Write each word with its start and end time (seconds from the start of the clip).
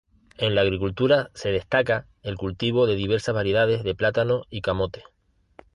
En 0.39 0.55
la 0.55 0.61
Agricultura 0.61 1.29
se 1.35 1.51
destaca 1.51 2.07
el 2.23 2.35
cultivo 2.35 2.87
de 2.87 2.95
diversas 2.95 3.35
variedades 3.35 3.83
de 3.83 3.93
plátano 3.93 4.45
y 4.49 4.61
camote. 4.61 5.03